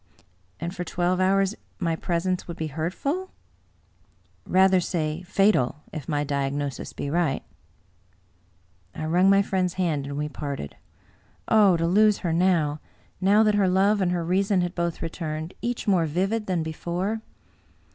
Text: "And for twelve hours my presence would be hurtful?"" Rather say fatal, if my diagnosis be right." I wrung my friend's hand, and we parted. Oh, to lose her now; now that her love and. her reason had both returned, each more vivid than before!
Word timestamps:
"And 0.59 0.75
for 0.75 0.83
twelve 0.83 1.19
hours 1.19 1.53
my 1.77 1.95
presence 1.95 2.47
would 2.47 2.57
be 2.57 2.65
hurtful?"" 2.73 3.29
Rather 4.57 4.79
say 4.79 5.21
fatal, 5.21 5.83
if 5.93 6.09
my 6.09 6.23
diagnosis 6.23 6.91
be 6.91 7.07
right." 7.11 7.43
I 8.95 9.05
wrung 9.05 9.29
my 9.29 9.43
friend's 9.43 9.75
hand, 9.75 10.07
and 10.07 10.17
we 10.17 10.27
parted. 10.27 10.75
Oh, 11.47 11.77
to 11.77 11.85
lose 11.85 12.17
her 12.25 12.33
now; 12.33 12.79
now 13.21 13.43
that 13.43 13.53
her 13.53 13.69
love 13.69 14.01
and. 14.01 14.11
her 14.11 14.25
reason 14.25 14.61
had 14.61 14.73
both 14.73 15.03
returned, 15.03 15.53
each 15.61 15.87
more 15.87 16.07
vivid 16.07 16.47
than 16.47 16.63
before! 16.63 17.21